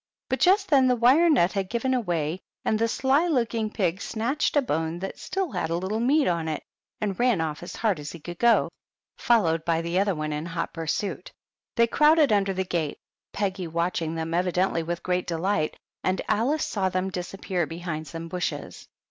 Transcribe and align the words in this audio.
But 0.29 0.39
just 0.39 0.67
then 0.69 0.87
the 0.87 0.95
wire 0.95 1.29
net 1.29 1.51
had 1.53 1.69
given 1.69 1.93
way, 2.05 2.39
and 2.65 2.79
the 2.79 2.87
sly 2.87 3.27
looking 3.27 3.69
pig 3.69 4.01
snatched 4.01 4.57
a 4.57 4.61
bone 4.63 4.97
that 4.97 5.19
still 5.19 5.51
had 5.51 5.69
a 5.69 5.75
little 5.75 5.99
meat 5.99 6.27
on 6.27 6.47
it 6.47 6.63
and 6.99 7.19
ran 7.19 7.39
off 7.39 7.61
as 7.61 7.75
hard 7.75 7.99
as 7.99 8.11
he 8.11 8.19
could 8.19 8.39
go, 8.39 8.71
followed 9.19 9.63
by 9.63 9.79
the 9.83 9.99
other 9.99 10.15
one 10.15 10.33
in 10.33 10.47
hot 10.47 10.73
pursuit. 10.73 11.31
They 11.75 11.85
crowded 11.85 12.33
under 12.33 12.51
the 12.55 12.63
gate, 12.65 12.97
Peggy 13.31 13.67
watching 13.67 14.15
them 14.15 14.33
evidently 14.33 14.81
with 14.81 15.03
great 15.03 15.27
delight, 15.27 15.77
and 16.03 16.19
Alice 16.27 16.65
saw 16.65 16.89
them 16.89 17.11
disappear 17.11 17.67
behind 17.67 18.07
some 18.07 18.27
bushes. 18.27 18.87